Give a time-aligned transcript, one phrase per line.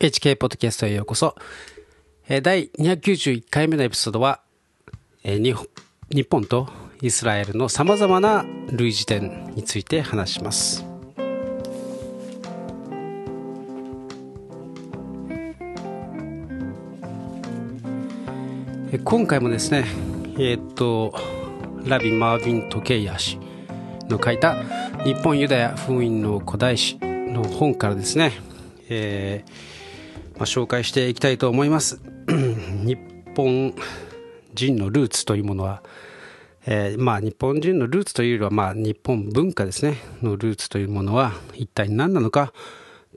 [0.00, 1.34] HK ポッドキャストへようこそ。
[2.28, 4.42] 第291回目のエピソードは、
[5.24, 5.56] 日
[6.22, 6.68] 本と
[7.02, 10.84] イスラエルのさまざまな類似点について話します。
[19.02, 19.84] 今回もですね、
[20.34, 21.12] えー、っと、
[21.86, 23.40] ラビ・マーヴィン・トケイヤ氏
[24.08, 24.62] の書いた
[25.02, 28.32] 日本ユダヤ封印の古代史の本からですね、
[28.88, 29.77] えー
[30.38, 32.00] まあ、紹介していきたいと思います。
[32.84, 32.96] 日
[33.36, 33.74] 本
[34.54, 35.82] 人のルーツというものは、
[36.64, 39.96] えー、まあ日本人のルーツというよりはまあ日本文化ですね。
[40.22, 42.52] のルーツというものは一体何なのか？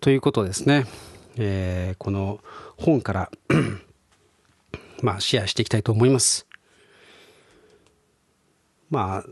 [0.01, 0.85] ということですね、
[1.37, 2.39] えー、この
[2.75, 3.31] 本から
[5.03, 6.47] まあシェアしていきたいと思います。
[8.89, 9.23] まあ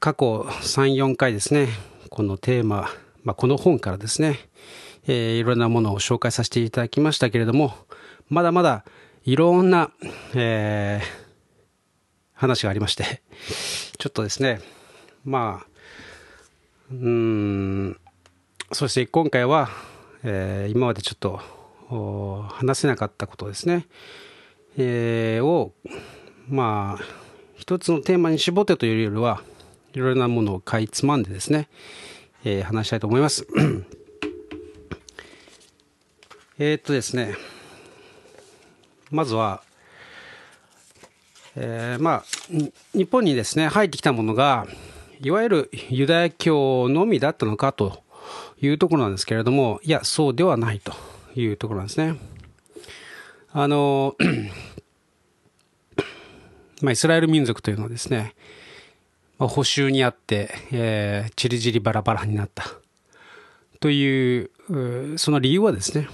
[0.00, 1.68] 過去34回ですね。
[2.08, 2.88] このテーマ、
[3.22, 4.38] まあ、この本からですね。
[5.08, 7.74] えー、いろんなものを紹介させていただきましたけれども、
[8.28, 8.84] まだまだ
[9.24, 9.90] いろんな、
[10.34, 11.06] えー、
[12.34, 13.22] 話がありまして、
[13.96, 14.60] ちょっとですね、
[15.24, 15.66] まあ、
[16.92, 17.98] うん、
[18.72, 19.70] そして今回は、
[20.22, 21.40] えー、今までちょっと
[22.50, 23.86] 話せなかったことですね、
[24.76, 25.72] えー、を、
[26.48, 27.04] まあ、
[27.56, 29.42] 一つのテーマに絞ってというよりは、
[29.94, 31.68] いろいろなものをかいつまんでですね、
[32.44, 33.46] えー、話したいと思います。
[36.60, 37.36] えー、っとですね、
[39.12, 39.62] まずは、
[41.54, 42.24] えー、まあ、
[42.94, 44.66] 日本にですね、入ってきたものが、
[45.20, 48.02] いわゆるユダヤ教のみだったのかと
[48.60, 50.94] いうところなんですけれども、いや、そうではないと
[51.36, 52.18] いうところなんですね。
[53.52, 54.16] あの、
[56.82, 58.34] まあ、イスラエル民族というのはですね、
[59.38, 62.64] まあ、補修にあって、えー、ちりぢりバラバラになった
[63.78, 64.50] という、
[65.18, 66.08] その理由はですね、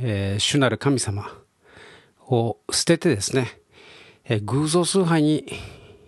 [0.00, 1.26] えー、主なる神様
[2.28, 3.60] を捨ててですね、
[4.24, 5.44] えー、偶像崇拝に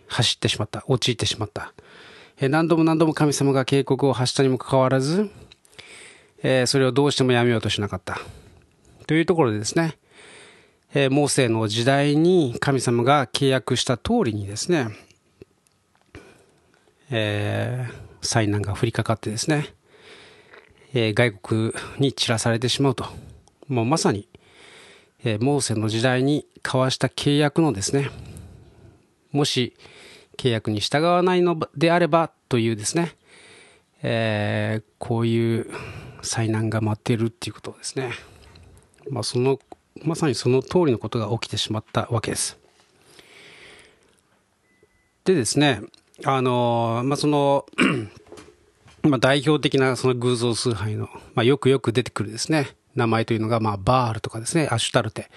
[0.07, 1.73] 走ってしまった、陥ってしまった。
[2.39, 5.31] えー、何度も何度も神様が警告を発したにもかかわらず、
[6.43, 8.19] え、それをどうしてもやめようとしなかった。
[9.07, 9.99] というところでですね、
[10.95, 14.89] えー、モーセの時代に神様が契約した通りにですね、
[17.11, 19.67] えー、災難が降りかかってですね、
[20.95, 23.07] え、外国に散らされてしまうと。
[23.71, 24.29] もうまさに、
[25.23, 28.11] えー、モーセの時代に交わした契約のですね、
[29.31, 29.77] もし
[30.37, 33.15] 契約に従わないのであればというですね、
[34.03, 35.71] えー、こういう
[36.21, 38.11] 災難が待っているっていうことですね。
[39.09, 39.61] まあ、その、
[40.03, 42.59] まさにその通りのことが起きてしまったわけです。
[45.25, 45.81] でですね、
[46.25, 47.67] あの、まあ、その
[49.03, 55.31] まあ、代表的なその偶像崇拝の、まあ、よくよく出てくるですね、名前というのが、まあ、バールとかですね、アシュタルテ、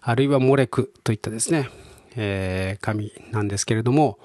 [0.00, 1.68] あるいはモレクといったですね、
[2.16, 4.18] えー、神なんですけれども、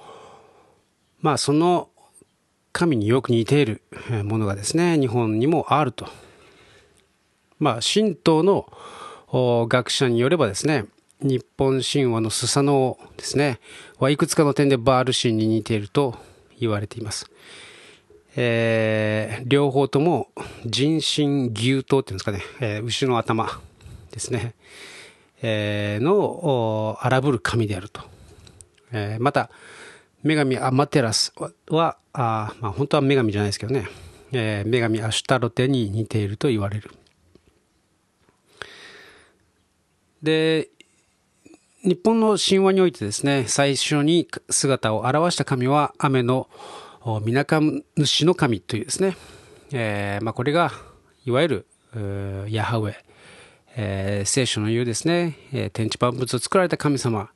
[1.21, 1.89] まあ、その
[2.71, 3.81] 神によく似ている
[4.23, 6.07] ものがですね、日本にもあると。
[7.57, 8.67] まあ、神道の
[9.67, 10.85] 学者によればですね、
[11.21, 13.59] 日本神話のスサノオですね、
[13.99, 16.17] はいくつかの点でバール神に似ていると
[16.59, 17.31] 言われています。
[18.37, 20.29] えー、両方とも
[20.65, 23.47] 人身牛頭っていうんですかね、えー、牛の頭
[24.11, 24.55] ですね、
[25.41, 28.01] えー、の荒ぶる神であると。
[28.91, 29.49] えー、また、
[30.23, 31.33] 女神アマテラス
[31.69, 33.87] は、あまあ、本当は女神じゃないですけどね、
[34.31, 36.91] えー、女神アシュタロテに似ていると言われる。
[40.23, 40.69] で、
[41.83, 46.49] 日本の神話においてですね、最初に姿を現した神は雨の
[47.23, 47.61] みなか
[47.97, 49.15] 主の神というですね、
[49.71, 50.71] えー、まあ、これが
[51.25, 52.95] いわゆるヤハウェ、
[53.77, 57.29] えー、聖書の言うですね、えー、天地万物を作られた神様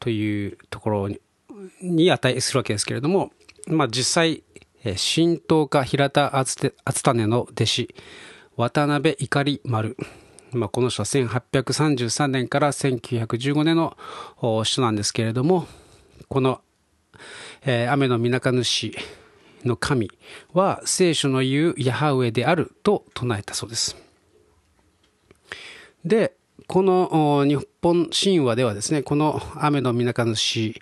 [0.00, 1.08] というところ
[1.80, 3.30] に値するわけですけれども、
[3.68, 4.42] まあ、実際、
[4.82, 7.94] 神道家平田篤胤の弟子
[8.56, 9.96] 渡辺怒丸。
[10.50, 13.96] まあ、この人は1833年から1915年の
[14.64, 15.66] 人なんですけれども
[16.28, 16.60] この
[17.64, 18.92] えー、雨のみなか主
[19.64, 20.10] の神
[20.52, 23.96] は聖書の言うヤハウエであると唱えたそうです。
[26.04, 26.34] で、
[26.66, 30.74] この日本神話ではですね、この雨のみなか主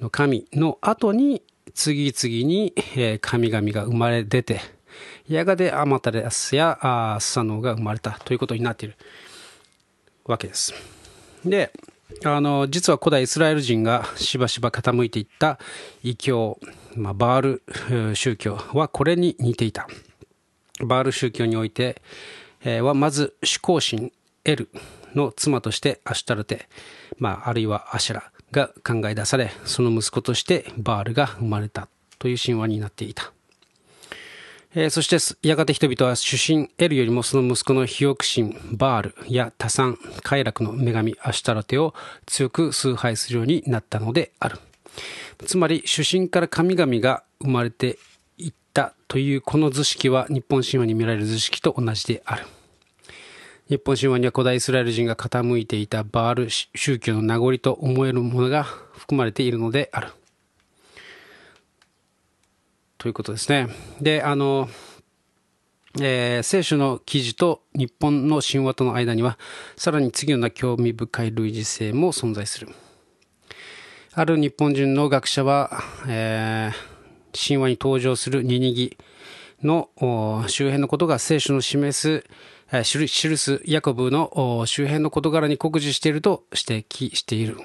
[0.00, 1.42] の神の後に
[1.74, 2.74] 次々に
[3.20, 4.60] 神々が生まれ出て、
[5.28, 8.96] やがてアマタレスやスサノオが生まれたということになっている
[10.24, 10.74] わけです。
[11.44, 11.72] で、
[12.24, 15.58] あの実は古代イスラエル人がしばしば傾いていった
[16.02, 16.58] 異教、
[16.96, 17.62] まあ、バー
[18.10, 19.86] ル宗教はこれに似ていた
[20.80, 22.00] バール宗教において、
[22.64, 24.12] えー、はまず主公神
[24.44, 24.68] エル
[25.14, 26.68] の妻としてアシュタルテ、
[27.18, 31.88] まあ、あるいはアシェラが考え出されその息子としてバールが生まれた
[32.18, 33.32] という神話になっていた。
[34.74, 41.94] えー、そしてやがて人々は主神エルよりもその息子の肥沃神バールや多産快楽の女神アシュタラテを
[42.26, 44.58] 強く崇拝するようになったのである。
[45.46, 47.98] つまり主神から神々が生まれて
[48.36, 52.44] いったというこの図式は日本神話に見られる図式と同じである。
[53.68, 60.08] 日本神話には古代イスラエル人が傾いていたバール宗教の名残と思えるものが含まれているのである。
[62.98, 63.68] ということですね。
[64.00, 64.68] で、あの、
[66.00, 69.38] えー、聖書の記事と日本の神話との間には、
[69.76, 72.68] さらに次のような興味深い類似性も存在する。
[74.14, 75.70] ある日本人の学者は、
[76.08, 78.98] えー、神話に登場するニニギ
[79.62, 79.90] の
[80.48, 82.24] 周辺のことが聖書の示す、
[82.72, 87.58] えー、記すヤコブの周辺の事柄に酷似していると指摘している。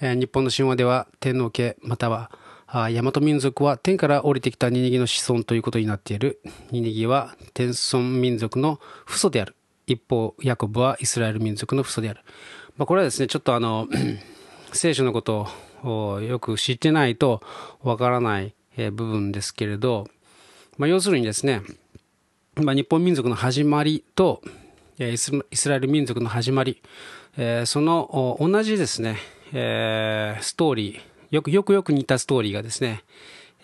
[0.00, 2.30] えー、日本の神話では天皇家または
[2.74, 6.40] 大和民族は天から降りてきたニニギの子孫ということになっている。
[6.72, 9.54] ニニギは天孫民族の父祖である。
[9.86, 12.22] 一方、ヤコブはイスラエル民族の父祖である。
[12.76, 13.86] まあ、これはですね、ちょっとあの、
[14.74, 15.46] 聖書のこと
[15.84, 17.42] をよく知ってないと
[17.84, 20.08] わからない部分ですけれど、
[20.76, 21.62] まあ、要するにですね、
[22.56, 24.42] まあ、日本民族の始まりと
[24.98, 25.32] イス
[25.68, 26.82] ラエル民族の始まり
[27.36, 29.18] え、その同じですね
[29.52, 33.02] え、ストーリー、よくよくよく似たストーリーがですね、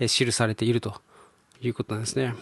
[0.00, 1.00] え記されていると
[1.60, 2.34] いうことなんですね。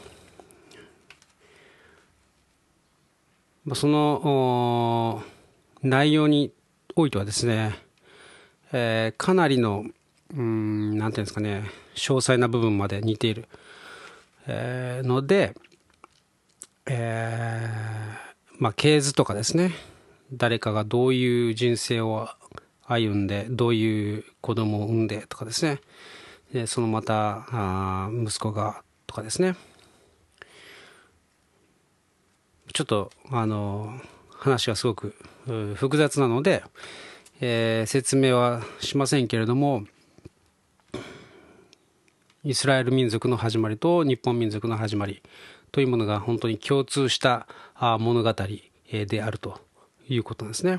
[3.67, 5.23] ま、その
[5.83, 6.51] 内容に
[6.97, 7.79] おいてはですね、
[8.73, 9.85] えー、かなりの、
[10.35, 11.65] うん、なんていうんですかね、
[11.95, 13.49] 詳細な部分まで似ている、
[14.47, 15.55] えー、ので、
[16.87, 19.73] えー、まあ、系図とかですね、
[20.33, 22.31] 誰かがどういう人生を
[22.89, 25.81] 歩んでどういう子供を産んでとかですね
[26.53, 29.55] でそのまたあ息子がとかですね
[32.73, 33.99] ちょっとあの
[34.31, 35.15] 話がすごく
[35.75, 36.63] 複雑なので、
[37.41, 39.85] えー、説明はしませんけれども
[42.45, 45.23] イスラエル民族の始まりと日本民族の始まり
[45.73, 47.47] というものが本当に共通した
[47.99, 48.35] 物語
[48.91, 49.61] であると
[50.09, 50.79] いうことなんですね。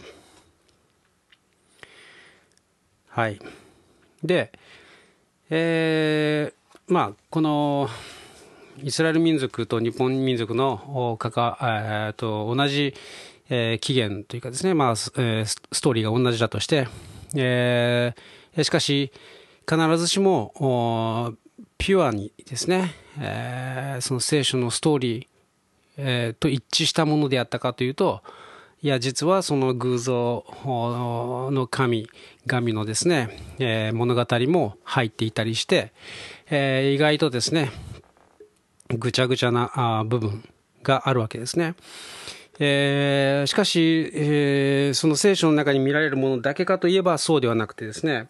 [3.20, 3.40] はい。
[4.24, 4.50] で、
[5.50, 6.54] えー、
[6.88, 7.90] まあ、この、
[8.82, 12.94] イスラエル民族と日本民族のかか、えー、と同じ、
[13.50, 16.88] えー、起源というかですね、まあ、え、ストーリーが同じだとして、
[17.36, 19.12] えー、しかし、
[19.70, 21.36] 必ずしも、
[21.78, 25.28] ピュアにですね、えー、その聖書のストーリー、
[25.98, 28.24] えー、と一致したものであったかというと、
[28.82, 32.08] いや、実はその偶像の神、
[32.48, 35.92] 神のですね、えー、物語も入っていたりして、
[36.50, 37.72] えー、意外とですね、
[38.88, 40.48] ぐちゃぐちゃな部分
[40.82, 41.76] があるわけですね。
[42.60, 48.30] えー、しかし、えー、その聖書の中に見られるものだけかといえばそうではなくてですね、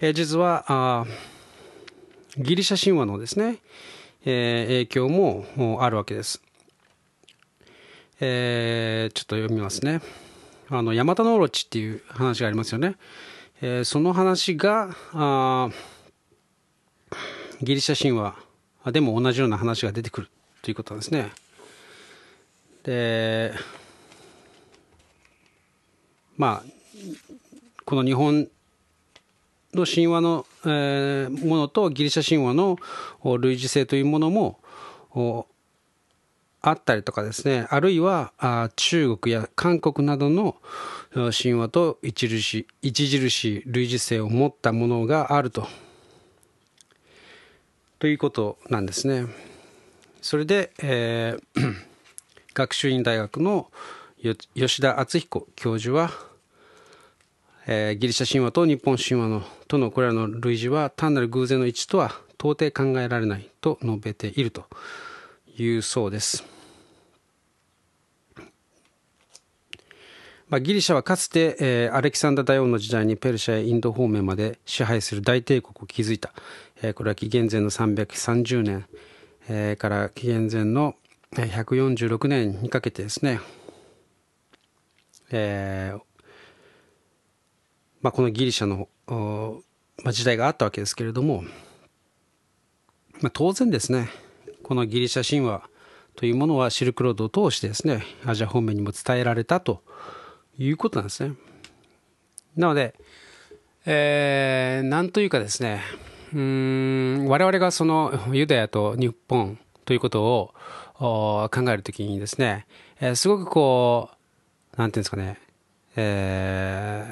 [0.00, 1.04] えー、実は
[2.38, 3.58] ギリシャ神話のですね、
[4.24, 6.43] え、影響もあるわけです。
[8.20, 10.00] えー、ちょっと読みますね。
[10.70, 12.96] あの、ヤマタノオロチっていう話がありますよね。
[13.60, 15.70] えー、その話が、あ
[17.60, 18.36] ギリシャ神話
[18.92, 20.30] でも同じような話が出てくる
[20.62, 21.32] ということなんですね。
[22.82, 23.52] で、
[26.36, 26.70] まあ、
[27.84, 28.48] この日本
[29.72, 32.78] の神話の、えー、ものとギリシャ神話の
[33.38, 34.58] 類似性というものも
[36.68, 40.56] あったりとかですね、あるいはあ中国や韓国などの
[41.14, 45.68] 神話と著しい著しい類似性を持ったものがあると。
[47.98, 49.26] ということなんですね。
[50.22, 51.74] それで、えー、
[52.54, 53.70] 学習院大学の
[54.54, 56.10] 吉田敦彦教授は、
[57.66, 64.64] えー、ギリシャ神話と日本神話のとのこれらの類似は単なる偶然の一致とは到底考えられないと述べていると
[65.58, 66.53] いうそうです。
[70.48, 76.32] まあ、ギリシャはかつて、えー、アレキサンダー大王の時代にペルシャやインド方面まで支配する大帝国を築いた、
[76.82, 78.86] えー、これは紀元前の330年、
[79.48, 80.96] えー、から紀元前の
[81.32, 83.40] 146年にかけてですね、
[85.30, 86.00] えー
[88.02, 88.88] まあ、このギリシャの、
[90.04, 91.42] まあ、時代があったわけですけれども、
[93.22, 94.10] まあ、当然ですね
[94.62, 95.68] このギリシャ神話
[96.16, 99.82] というものはシルクロードを通してですね、アジア方面にも伝えられたと
[100.58, 101.34] いうことなんですね。
[102.56, 102.94] なので、
[103.86, 105.80] えー、なんというかですね、
[106.34, 110.54] うん、我々がそのユダヤと日本ということを
[111.50, 112.66] 考えるときにですね、
[113.00, 114.10] えー、すごくこ
[114.74, 115.38] う、なんていうんですかね、
[115.96, 117.06] え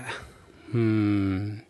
[0.72, 1.64] ー、うん、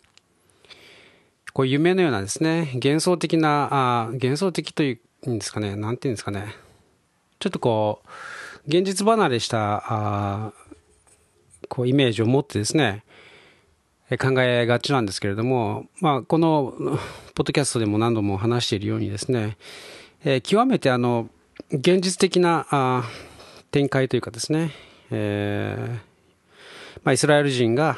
[1.53, 6.55] こう夢のようなですね、幻想的な、あ幻想的というんですかね、なんていうんですかね、
[7.39, 8.09] ちょっとこう、
[8.67, 10.53] 現実離れしたあ
[11.73, 13.03] こうイメージを持ってですね、
[14.21, 16.75] 考えがちなんですけれども、まあ、この
[17.33, 19.57] ポッドキャストでも何度も話しているようにですね、
[20.23, 21.31] え、極めてあの
[21.71, 23.03] 現実的なあ
[23.71, 24.69] 展開というかですね、
[25.09, 25.97] え
[27.03, 27.97] まあ、イスラエル人が、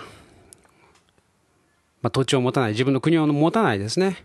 [2.02, 4.24] まあ、土地を持たない、自分の国を持たないですね、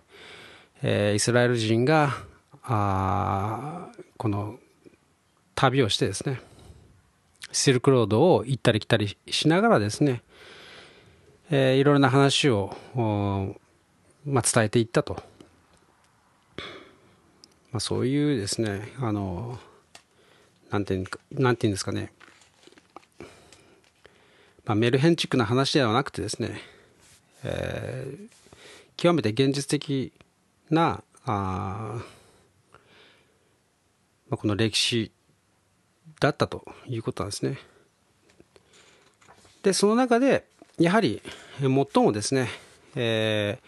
[0.81, 2.19] え、イスラエル人が
[2.63, 4.61] あこの
[5.57, 6.41] 旅をしてですね、
[7.53, 10.23] シルクロードを行ったり来たりしながらですね、
[11.51, 12.77] えー、いろいろな話を、
[14.25, 15.23] まあ、伝えていったと。
[17.73, 19.59] まあ、そういうですね、あの、
[20.71, 22.13] なんてなんていうんですかね、
[24.65, 26.61] まあ、メルヘンチックな話ではなくてですね、
[27.43, 28.29] えー、
[28.97, 30.13] 極めて現実的
[30.69, 32.01] なあ、
[34.29, 35.11] まあ、この歴史
[36.21, 37.59] だったということなんですね。
[39.63, 40.47] でその中で
[40.79, 41.21] やはり
[41.61, 42.49] 最もですね、
[42.95, 43.67] えー、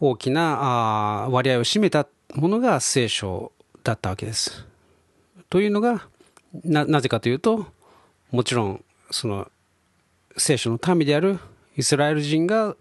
[0.00, 3.52] 大きなあ割合を占めたものが聖書
[3.84, 4.66] だったわけです。
[5.48, 6.08] というのが
[6.64, 7.66] ななぜかというと
[8.30, 9.50] もちろんその
[10.36, 11.38] 聖書の民である
[11.76, 12.76] イスラエル人が、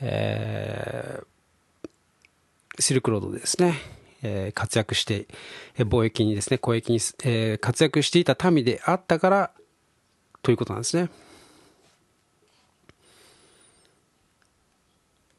[0.00, 5.26] えー、シルクロードでですねえ活躍して、
[5.76, 9.50] 貿易にですね、交易に、え活躍していた民であったから
[10.42, 11.10] ということなんですね。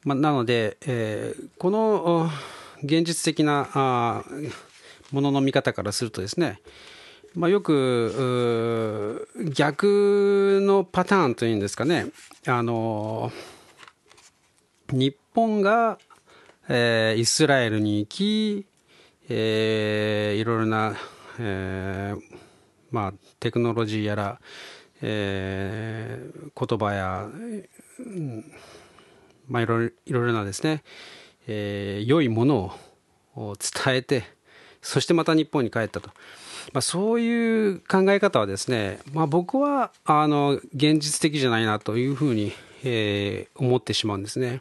[0.04, 2.30] まあ、なので、えー、この
[2.82, 4.24] 現実的なあ
[5.12, 6.60] ものの見方からするとですね、
[7.34, 12.06] まあ、よく逆のパターンというんですかね、
[12.46, 13.30] あの
[14.90, 15.98] 日本が、
[16.68, 18.66] えー、イスラエルに行き、
[19.32, 20.96] えー、いろいろな、
[21.38, 22.36] えー、
[22.90, 24.40] まあ、テクノロジーやら、
[25.02, 27.28] えー、言葉や、
[29.48, 30.82] まあ、いろいろなですね、
[31.46, 32.76] えー、良いもの
[33.36, 34.24] を伝えて
[34.82, 36.08] そしてまた日本に帰ったと、
[36.72, 44.60] まあ、そういう考え方はですね、まあ、僕はあの現実的じゃないなというふうに、えー、思ってしまうんですね。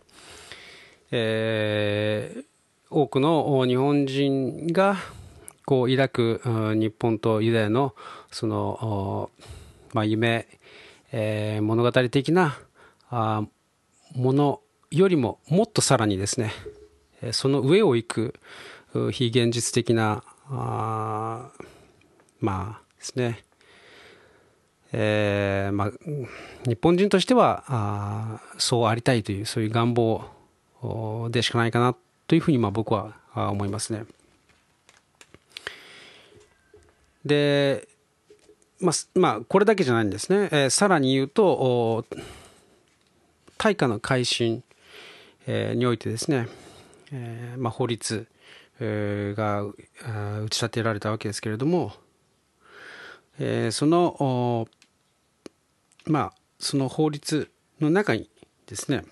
[1.11, 2.45] えー、
[2.91, 4.97] 多くの日本人が
[5.65, 6.41] こう抱く
[6.75, 7.93] 日本とユダヤの
[8.31, 9.29] その、
[9.93, 10.47] まあ、夢、
[11.11, 12.57] えー、物語的な
[13.11, 16.51] ものよりももっとさらにですね
[17.31, 18.33] その上を行く
[19.11, 21.51] 非現実的なあ
[22.39, 23.43] まあですね
[24.91, 25.91] えーまあ、
[26.67, 30.23] 日本人としてはあそうありたいというそういう願望
[31.29, 31.95] でしかないかな
[32.29, 34.05] というふうにまあ僕は思いますね。
[37.25, 37.87] で、
[38.79, 40.47] まあ、まあ、これだけじゃないんですね。
[40.51, 42.05] えー、さらに言うと、
[43.57, 44.63] 大化の改新、
[45.47, 46.47] えー、においてですね、
[47.11, 48.27] えーまあ、法律、
[48.79, 51.93] えー、が打ち立てられたわけですけれども、
[53.39, 54.67] えー、その、
[56.05, 57.49] まあ、その法律
[57.81, 58.29] の中に
[58.67, 59.03] ですね、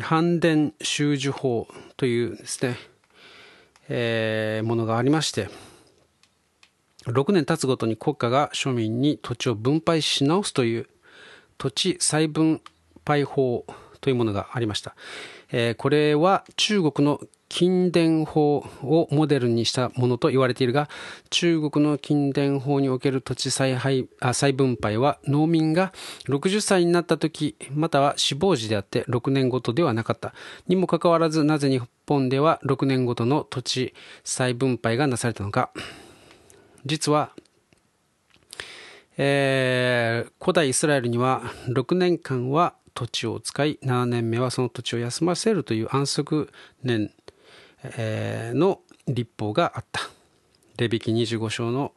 [0.00, 2.76] 反伝収受法というですね、
[3.88, 5.48] えー、ものがありまして、
[7.06, 10.88] 6年経つごとに国家が庶民に土地を分配し直すという
[11.56, 12.60] 土地再分
[13.04, 13.64] 配法
[14.00, 14.94] というものがありました。
[15.50, 17.20] えー、これは中国の
[17.56, 20.90] 近伝法をモデルにしたものと言われているが、
[21.30, 25.94] 中国の近伝法における土地再配あ再分配は農民が
[26.28, 30.34] 60歳になった時、または死亡時であって6年ごとではなかった。
[30.68, 35.70] にもかかわらず、なぜ日本では6年ごとの土地再分配がなされたのか。
[36.84, 37.30] 実は、
[39.16, 47.10] えー、古代イスラエルには6年間は土地を使い、7年目はその土地を休ませるという安息年
[48.54, 50.02] の立法があった。
[50.78, 51.92] レビキ25章の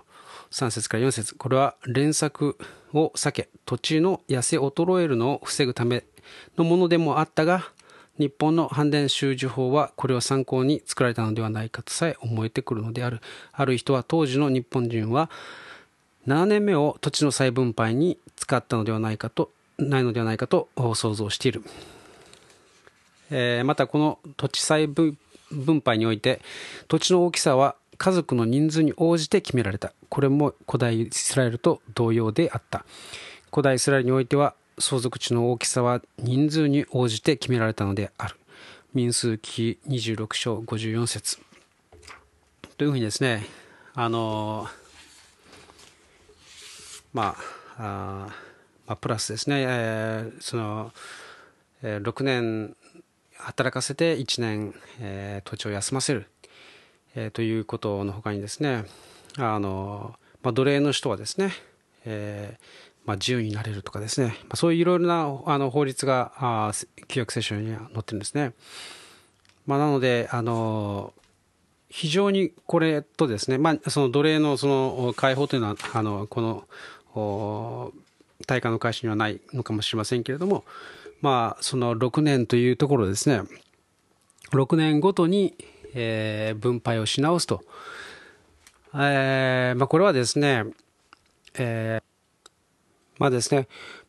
[0.51, 2.58] 3節から4節これは連作
[2.93, 6.03] を避け土地の痩せ衰えるのを防ぐため
[6.58, 7.72] のものでもあったが
[8.19, 13.22] 日本の反伝習字法はこれを参考に作られたのではないかとさえ思えてくるのである。
[13.53, 15.29] ある人は当時の日本人は
[16.27, 21.63] 7年目を土地の再分配に使ったのではないかと、ないのではないかと想像している。
[23.31, 25.17] えー、またこの土地再分
[25.51, 26.41] 分配において
[26.87, 29.91] 土地の大きさは家族の人数に応じて決められた。
[30.07, 32.85] これも古代イスラエルと同様であった。
[33.51, 38.37] 古代イスラエルにおいては相続地の大きさは人数に応じて決められたのである。
[38.93, 41.39] 民数記26章54節
[42.77, 43.45] というふうにですね、
[43.93, 44.65] あの
[47.13, 47.35] ま
[47.77, 48.49] あ、あ
[48.87, 50.91] まあ、プラスですね、えー、その、
[51.83, 52.75] えー、6年
[53.39, 56.27] 働かせて1年、えー、土地を休ませる、
[57.15, 58.86] えー、ということのほかにですね、
[59.38, 61.51] あのまあ、奴隷の人はですね、
[62.05, 66.72] えーまあ、自由になれるとかですね、まあ、そういういろいろなあの法律があ
[67.08, 68.53] 旧約聖書には載ってるんですね。
[69.65, 71.13] まあ、なのであの
[71.89, 76.41] 非常にこれとですね、まあ、その奴隷のその解放というのはあのこ
[77.15, 77.93] の
[78.46, 80.63] 大化の開始にはないのかもしれませんけれども、
[81.21, 83.41] まあ、その6年というところですね。
[84.51, 85.55] 6年ごとに、
[85.93, 87.61] えー、分配をし直すと、
[88.93, 90.65] えーまあ、これはですね、
[91.55, 92.09] えー
[93.19, 93.67] まあですね、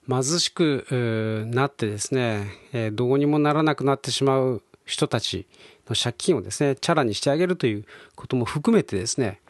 [0.09, 5.47] 貧しくなってですね、えどうにもならなくなってしまう人たち
[5.89, 9.41] の借金をですね、チャラにしてあげるということも含めてですね、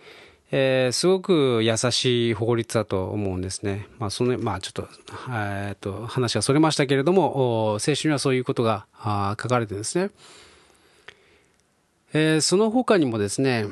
[0.52, 3.86] えー、すごく優しい法律だと思うんですね。
[3.98, 4.88] まあ、その、まあ、ちょっと、
[5.30, 8.86] え、っと、話がそれましたけれども、聖書にはそういうことが
[9.40, 10.10] 書かれてるんですね。
[12.12, 13.66] えー、その他にもですね、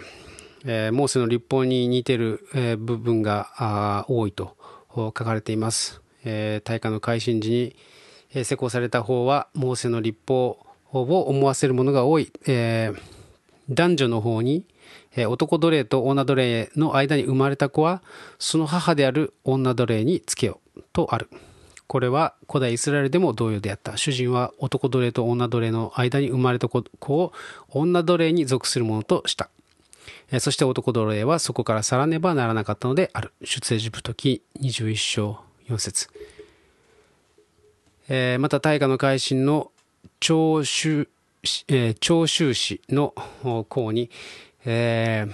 [0.65, 4.57] えー、モーセの立法に似てる、えー、部分が多いと
[4.95, 6.01] 書かれています。
[6.25, 7.77] えー、大化の改新時に、
[8.35, 12.31] え、施行された法は、モーセの立法を思わせるものが多い。
[12.47, 12.93] え、
[13.69, 14.65] 男女の方に、
[15.27, 18.03] 男奴隷と女奴隷の間に生まれた子は、
[18.39, 20.61] その母である女奴隷につけよ
[20.93, 21.29] とある。
[21.87, 23.97] これは古代イスラエルでも同様であった。
[23.97, 27.33] 主人は男奴隷と女奴隷の間に生まれた子を
[27.71, 29.49] 女奴隷に属するものとした。
[30.41, 33.33] そして男奴隷はそこから去らねばならなかったのである。
[33.43, 36.09] 出エジプト記21章4節
[38.11, 39.71] え、また大化の改新の
[40.21, 41.09] 長州、
[41.69, 43.15] えー、長州市の
[43.69, 44.11] 項に、
[44.71, 45.33] えー、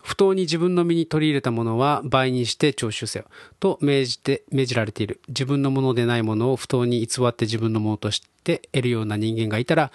[0.00, 3.24] 不当に自分の身に取り入れたものは倍にして徴収せよ
[3.58, 9.90] と命じて命じられている自分のものでないものを不当に偽って自分のものとして得るような人間がいたら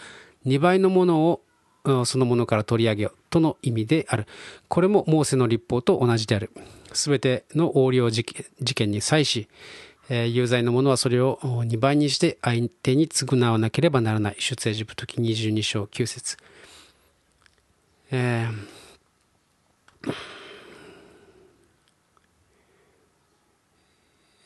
[0.45, 1.41] 2倍のものを
[2.05, 4.25] そのものから取り上げよとの意味である。
[4.67, 6.51] これもモーセの立法と同じである。
[6.91, 9.47] すべての横領事件に際し、
[10.09, 14.35] えー、有罪の者はそれを2倍にして相手に償わなければならない。
[14.37, 16.35] 出エジプト記22章9節
[18.11, 18.77] えー。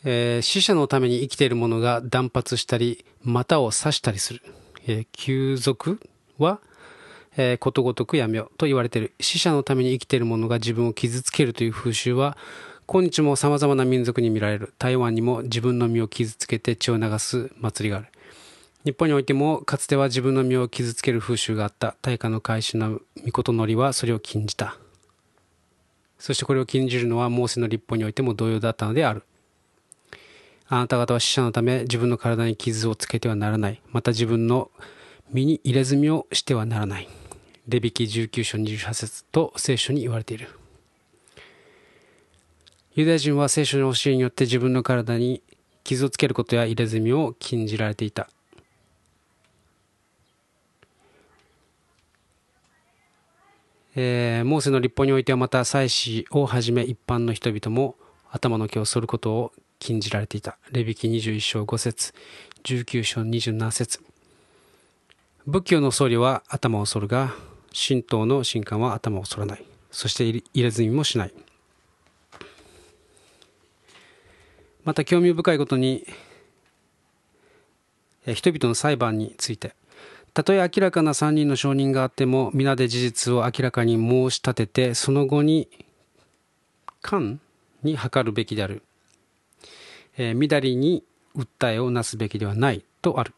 [0.03, 4.41] えー、死者のために生きている者が断髪したり、股を刺したりする。
[4.87, 5.99] えー、休俗
[6.39, 6.59] は、
[7.37, 9.13] えー、ことごとくやめようと言われている。
[9.19, 12.35] 死者のために生きている者が自分を傷つけるという風習は
[12.87, 14.73] 今日も様々な民族に見られる。
[14.79, 18.07] 台湾にも自分の身を傷つけて血を流す祭りがある。
[18.83, 21.95] 日本においてもかつては自分の身を傷つける風習があった。
[22.01, 24.75] 大化の改新の御事のりはそれを禁じた。
[26.17, 29.21] そしてこれを禁じるのはモーセの立法においても同様だったのである。
[30.67, 33.81] あなた方は死者のため自分の体に傷をつけてはならない。
[33.91, 34.71] また自分の
[35.29, 37.09] 身に入れ墨をしてはならない。
[37.67, 40.47] レビキ19章28節と聖書に言われている。
[42.95, 45.43] ユダヤ人は聖書の教えによって自分の体に
[45.83, 48.27] 傷をつけることや入れ墨を禁じられていた。
[53.95, 57.95] えー、モーセの立法においてはまた祭司をはじめ一般の人々も
[58.29, 60.57] 頭の毛を剃ることを禁じられていた。
[60.71, 62.13] レビキ21章5節
[62.63, 63.99] 19章27節。
[65.45, 67.33] 仏教の僧侶は頭を剃るが
[67.73, 69.65] 神道の神官は頭を反らない。
[69.91, 71.33] そして入れ墨もしない。
[74.85, 76.07] また興味深いことに
[78.25, 79.73] 人々の裁判について
[80.33, 85.67] たとえ明らかな3人の証人があっても皆で事実を明らかに申し立ててその後に
[87.01, 87.39] 官
[87.83, 88.83] に図るべきである、
[90.17, 91.03] えー、みだりに
[91.35, 93.33] 訴えをなすべきではないとある、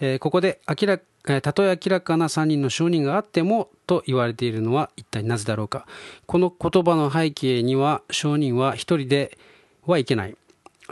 [0.00, 0.98] えー、ここで明ら
[1.40, 5.86] たとえ明らかな3人の証人があってもと言われているのは一体なぜだろうか。
[6.26, 9.38] この言葉の背景には証人は1人で
[9.86, 10.36] はいけない。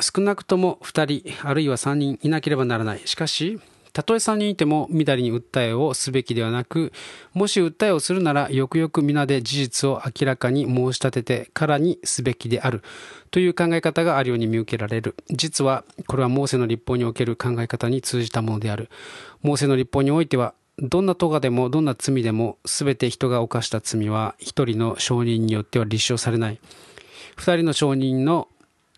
[0.01, 3.03] 少なくとも2人あるいは3人いなければならない。
[3.05, 3.61] しかし、
[3.93, 6.93] たとえ3人いてもみだりに訴えをすべきではなく、
[7.35, 12.83] もし訴えをするならよくよく皆で事実を明らかに申し立ててからにすべきである
[13.31, 15.15] という考え方があるように見受けられる。
[15.31, 18.89] 実はこれはモーセの立法における考え方に通じたものである。
[19.43, 26.59] モーセの立法においてはどんな咎でもどんな罪でも全て人が犯した罪は一人の証人によっては立証されない。
[27.37, 28.49] 二人の証人の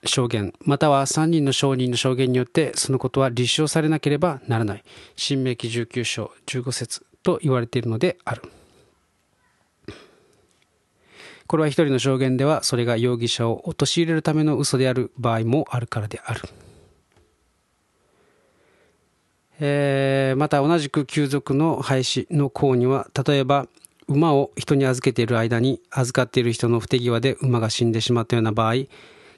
[0.06, 4.84] 証言または3人の証人の証言によってそのことは立証されなければならない。
[5.16, 8.42] 新明記19章15節と言われているのである。
[11.46, 16.40] これは一人の証言ではそれが容疑者を陥れるための嘘である場合もあるからである、
[19.60, 23.66] えー、また同じく旧族の廃止の項には例えば
[24.08, 28.74] 馬を人に預けている間に預かっている人の不手際で馬が死んでしまったような場合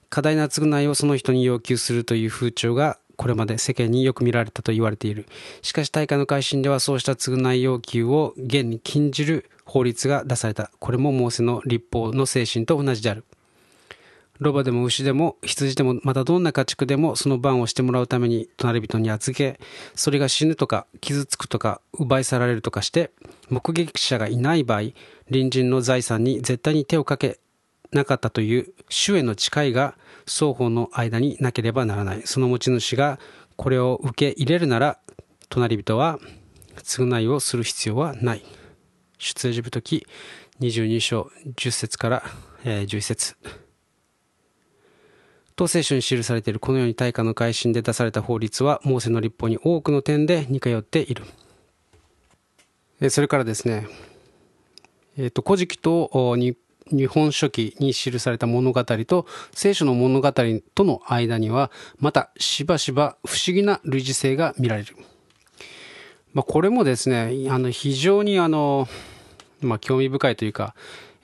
[0.09, 5.27] 過大な償いをその人に要求するという風潮がこれまで世間によく見られたと言われている。
[5.63, 10.71] しかし大会の改新ではそうした償い要求を現に禁じる法律が出された。
[10.79, 13.25] これもモーセの立法の精神と同じである。
[14.39, 19.59] ロバでも牛でも羊でもまたどんな家畜でもその番をしてもらうために隣人に預け、
[19.95, 23.13] それが死ぬとか傷つくとか奪い去られるとかして
[23.49, 24.91] 目撃者がいない場合、
[25.29, 27.39] 隣人の財産に絶対に手をかけ
[27.93, 29.97] なかったという主への誓いが
[30.27, 32.23] 双方の間になければならない。
[32.25, 33.19] その持ち主が
[33.57, 34.99] これを受け入れるなら、
[35.49, 36.19] 隣人は
[36.77, 38.45] 償いをする必要はない。
[39.19, 40.07] 出エジプト記
[40.61, 42.23] 22章10節から
[42.65, 43.37] 11節
[45.55, 51.25] と聖書に記されているこのように大化の改新で出された法律はモーセの立法に多くの点で似通っている。
[53.11, 53.87] それからですね、
[55.19, 56.57] えっ、ー、と、古事記と日
[56.91, 64.97] 日本書紀に記された物語と聖書の物語との間にはまたしばしば不思議な類似性が見られる。
[66.33, 68.89] まあ、これもですね、あの非常にあの、
[69.63, 70.75] まあ、興味深いというか、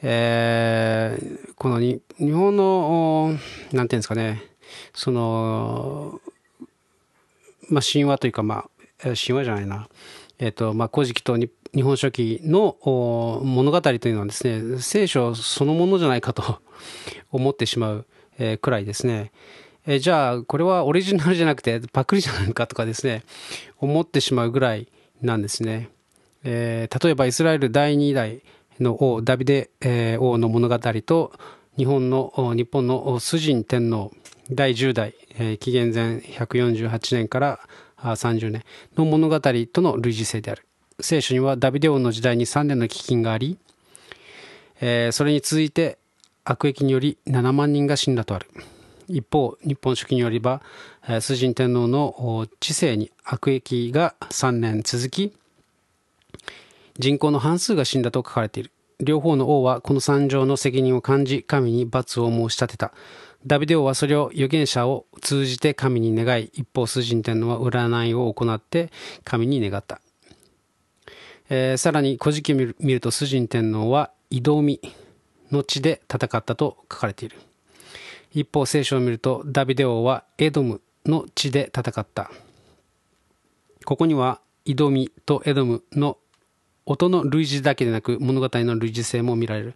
[0.01, 3.37] えー、この日本の、
[3.73, 4.43] なんていうんですかね、
[4.95, 6.21] その、
[7.69, 8.65] まあ、神話というか、ま
[9.01, 9.89] あ、神話じゃないな、
[10.39, 12.77] えっ、ー、と、まあ、古事記と日日本書紀の
[13.45, 16.61] 物語というのはですね、聖書そのものじゃないかと
[17.33, 18.07] 思ってしまう
[18.61, 19.33] くらいですね、
[19.87, 23.25] えじゃあこれはオリジナルじゃなくてパクリじゃないかとかですね、
[23.79, 24.89] 思ってしまうぐらい
[25.23, 25.89] なんですね。
[26.45, 28.43] えー、例えばイスラエル第2代
[28.79, 29.71] の王ダビデ、
[30.21, 31.33] 王の物語と
[31.79, 34.13] 日本の日本の崇神天皇
[34.51, 37.61] 第10代、えー、紀元前148年から
[37.97, 38.63] 30年
[38.97, 40.67] の物語との類似性である。
[41.01, 43.59] 聖書にはダビデ王の時代に3年の飢饉があり、
[44.81, 45.99] えー、それに続いて
[46.45, 48.47] 悪役により7万人が死んだとある。
[49.09, 50.63] 一方、日本書紀によれば、
[51.21, 55.33] 崇神天皇の治世に悪役が3年続き、
[56.99, 58.73] 人口の半数が死んだと書かれている。
[59.01, 62.93] 両方の王はこの惨状の責任を感じ、神に罰を申し立てた。
[63.47, 68.91] ダビデ王はそれを預言者を通じて神に願い、一方、崇神天皇は占いを行って
[69.25, 70.01] 神に願った。
[71.49, 74.81] えー、さらに古事記を見ると崇神天皇は井戸海
[75.51, 77.37] の地で戦ったと書かれている。
[78.35, 82.31] 一方聖書を見るとダビデ王はエドムの地で戦った。
[83.85, 86.17] ここには井戸見とエドムの
[86.87, 89.75] 音の類似だけでなく物語の類似性も見られる。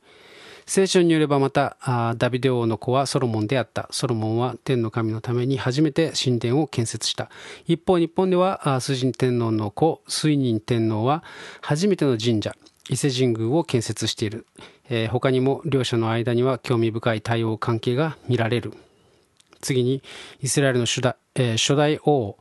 [0.69, 1.77] 聖書によればまた
[2.19, 3.89] ダビデ王の子はソロモンであった。
[3.93, 7.31] ソロモンは天の神のために初めて神殿を建設した。
[7.67, 11.23] 一方日本では崇神天皇の子水仁天皇は
[11.61, 12.57] 初めての神社
[12.91, 14.47] 伊勢神宮を建設している、
[14.89, 18.73] えー、他にも両者の間には興味深い対応関係が見られる。
[19.61, 20.03] 次に
[20.41, 22.37] イスラエルの初代,、えー、初代王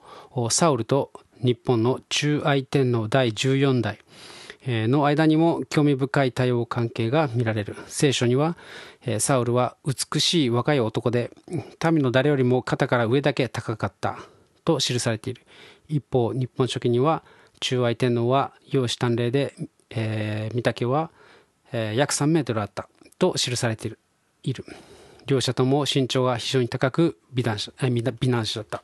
[0.49, 1.11] サウルと
[1.43, 3.99] 日本の中愛天皇第14代。
[4.67, 7.75] の間にも興味深い対応関係が見られる。
[7.87, 8.57] 聖書には、
[9.19, 11.31] サウルは美しい若い男で、
[11.91, 14.17] 民の誰よりも肩から上だけ高かった
[14.63, 15.43] と記されている。
[15.87, 17.23] 一方、日本書紀には、
[17.59, 19.53] 中愛天皇は容姿端麗で、
[19.89, 21.11] えー、御嶽は、
[21.71, 23.99] えー、約3メートルあったと記されている。
[24.43, 24.65] いる
[25.25, 28.83] 両者とも身長が非常に高く美男子美男子だった。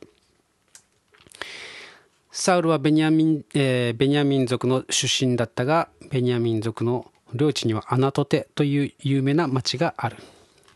[2.34, 10.16] サウルはベニヤミン、えー、ベニヤミン族の出身だったが、ベニヤミン族の領地にはアナトテという有名な町がある。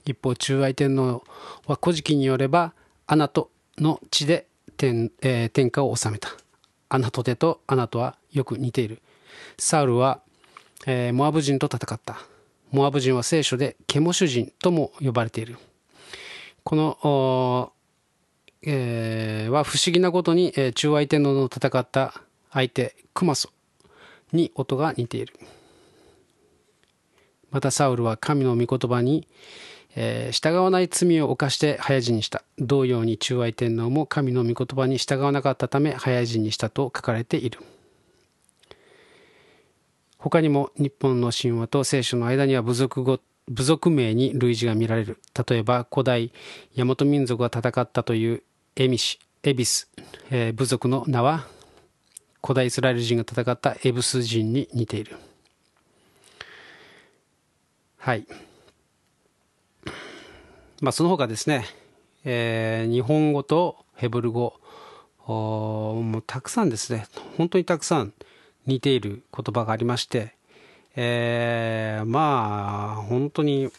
[0.05, 1.25] 一方、中愛天皇
[1.67, 2.75] は古事記によれば、
[3.07, 6.29] アナトの地で天,、えー、天下を治めた。
[6.91, 9.01] アナトテとアナトはよく似ている。
[9.57, 10.21] サウルは、
[10.87, 12.19] えー、モアブ人と戦った。
[12.71, 15.57] モアブ人は聖書でケモシュ人とも呼ばれている。
[16.65, 17.73] この
[18.69, 23.51] えー、は不思議なことに、えー、中愛天皇の戦った相手クマソ
[24.33, 25.35] に音が似ている。
[27.53, 29.29] またサウルは神の御言葉に、
[29.95, 32.43] えー、従わない罪を犯して早死にした。
[32.59, 37.61] 同様に中愛天皇も神の御言葉に従わなかったため早死にしたと書かれている。
[40.19, 45.21] 他にも日本の神話と聖書の間には部族語部族名に類似が見られる。
[45.49, 46.33] 例えば古代
[46.77, 48.43] 大和民族が戦ったという
[48.79, 49.89] エミシエビス、
[50.31, 51.47] えー、部族の名は
[52.43, 55.17] 古代イスラエル人が戦ったエブス人に似ている。
[57.97, 58.27] はい。
[60.83, 61.65] まあその他ですね、
[62.27, 64.61] えー、日本語とヘブル語
[65.27, 67.07] もうたくさんですね。
[67.39, 68.13] 本当にたくさん
[68.67, 70.35] 似ている言葉がありまして、
[70.97, 73.71] えー、まあ本当に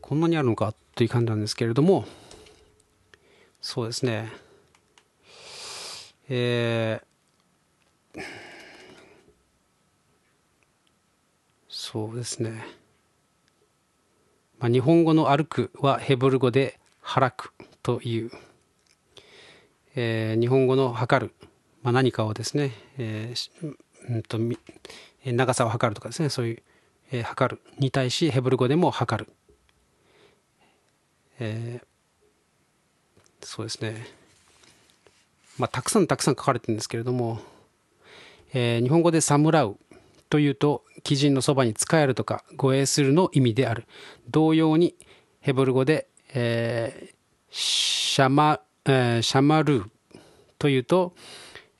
[0.00, 2.06] こんなにあるのかという感じなんですけれども
[3.64, 4.28] そうですね。
[6.28, 8.20] えー、
[11.68, 12.64] そうですね、
[14.58, 17.52] まあ、日本語の歩くはヘブル語ではらく
[17.84, 18.32] という、
[19.94, 21.34] えー、日本語の測る、
[21.82, 23.76] まあ、何かをですね、えー
[24.08, 24.38] うんと、
[25.24, 26.30] 長さを測るとかですね。
[26.30, 26.62] そういう、
[27.12, 29.32] えー、測るに対しヘブル語でも測る、
[31.38, 31.91] えー、
[33.42, 34.06] そうですね。
[35.58, 37.40] まあ、たくさんたくさん書かれてるんですけれども、
[38.54, 39.76] えー、日本語で「侍う」
[40.30, 43.86] というと鬼人のそばに仕えるとか護衛するの意味である。
[44.30, 44.94] 同様に
[45.40, 47.14] ヘブル語で、えー、
[47.50, 49.90] シャマ、えー、シャマルー
[50.58, 51.14] というと、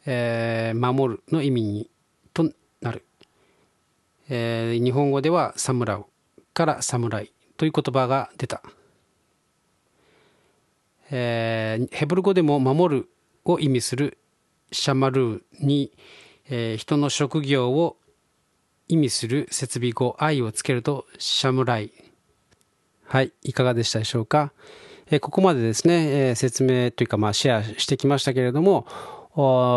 [0.04, 1.90] えー、守るの意味に
[2.34, 3.04] となる、
[4.28, 6.04] えー、日本語では「侍う」
[6.52, 8.62] から「侍」という言葉が出た。
[11.12, 13.08] えー、ヘブル語でも守る
[13.44, 14.18] を意味する
[14.72, 15.92] シャマルーに、
[16.48, 17.96] えー、人の職業を
[18.88, 21.92] 意味する設備語愛をつけるとシャムライ。
[23.04, 24.52] はいいかがでしたでしょうか、
[25.10, 28.86] えー、ここまでですね、え、説明というかまあシェアしてきましたけれども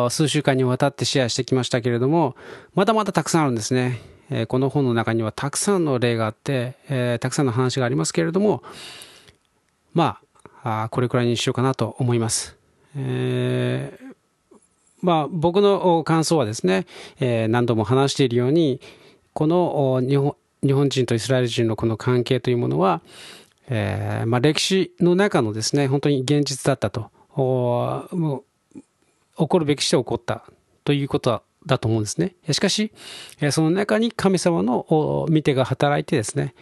[0.09, 2.37] 数週間にわたってシェアしてきましたけれども
[2.75, 8.63] まだまだたくさんあるんですね、えー、この本の中にはたくさんの例があって、えー、たくさんの話がありますけれども
[9.93, 10.24] まあ
[10.65, 12.57] あこれくらいにしようかなと思います。
[12.97, 14.57] えー、
[15.01, 16.87] まあ、僕の感想はですね、
[17.19, 18.81] えー、何度も話しているように
[19.33, 23.01] この日本日本人とイスラエル人のこの関係というものは、
[23.67, 28.79] えーまあ、歴史の中のですね本当に現実だったともう
[29.37, 30.43] 起こるべきして起こった
[30.83, 32.35] ということだと思うんですね。
[32.51, 32.91] しかし、
[33.51, 36.53] その中に神様の見てが働いてですね、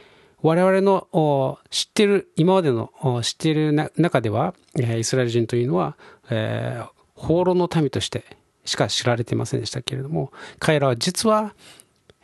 [0.44, 2.92] 我々の知ってる、今までの
[3.24, 5.96] 知っている中では、イスラエル人というのは、
[6.30, 8.26] えー、放浪の民として
[8.66, 11.56] しか知られていませんでしたけれども、彼らは実は、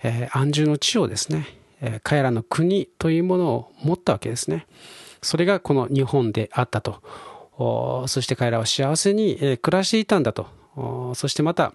[0.03, 1.47] えー、安住の地をですね、
[1.81, 4.67] え、彼らの国というものを持ったわけですね。
[5.21, 7.01] それがこの日本であったと。
[8.07, 10.47] そして彼らは幸せに暮らしていたんだと。
[11.15, 11.73] そしてまた、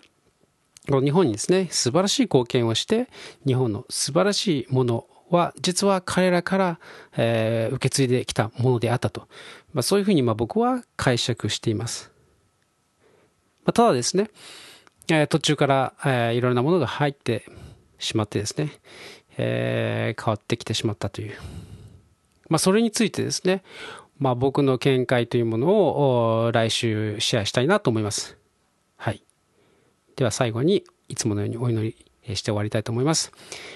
[0.86, 3.08] 日本にですね、素晴らしい貢献をして、
[3.46, 6.80] 日本の素晴らしいものは実は彼らから、
[7.16, 9.28] えー、受け継いできたものであったと、
[9.72, 12.12] まあ、そういうふうにまあ僕は解釈しています、
[13.64, 14.30] まあ、ただですね、
[15.08, 17.44] えー、途中から、えー、いろんなものが入って
[17.98, 18.72] しまってですね、
[19.36, 21.36] え、変わってきてしまったという、
[22.48, 23.62] まあ、それについてですね、
[24.18, 28.36] まあ、僕の見解というものを来週シェアしたいなと思います。
[28.96, 29.22] はい。
[30.16, 33.32] では最後にいつものようにお祈りして終わりたいと思います。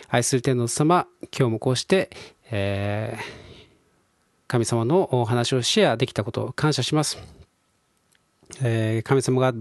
[0.08, 1.06] 愛する天皇様、
[1.37, 2.11] 今日もこうして、
[2.50, 3.22] えー、
[4.46, 7.18] 神様のお話をシェアできたことを感謝します。
[8.62, 9.52] えー、神様が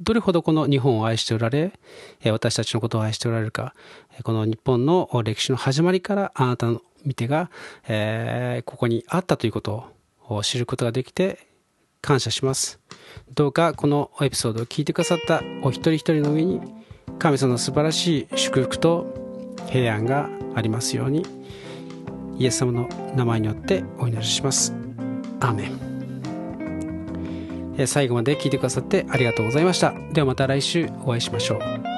[0.00, 1.72] どれほどこの日本を愛しておられ、
[2.24, 3.74] 私たちのことを愛しておられるか、
[4.24, 7.50] この日本の歴史の始まりからあなたの見てが、
[7.86, 9.86] えー、ここにあったということ
[10.28, 11.46] を知ることができて
[12.00, 12.80] 感謝します。
[13.34, 16.60] どうかこのエピソードを聞いてくださったお一人一人の上に
[17.18, 19.06] 神様の素晴らしい祝福と
[19.68, 21.24] 平安がありますように
[22.38, 24.74] イエス様の名前によってお祈りします。
[25.40, 27.86] アーメン。
[27.86, 29.94] 最後まで聞いてくださってありがとうございました。
[30.12, 31.91] ではまた来週お会いしましょう。